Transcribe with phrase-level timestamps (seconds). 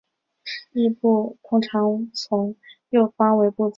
[0.73, 2.55] 殳部通常从
[2.89, 3.69] 右方为部字。